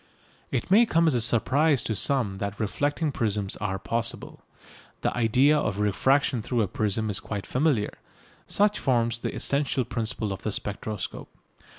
[0.49, 4.43] It may come as a surprise to some that reflecting prisms are possible.
[5.01, 7.93] The idea of refraction through a prism is quite familiar.
[8.47, 11.29] Such forms the essential principle of the spectroscope.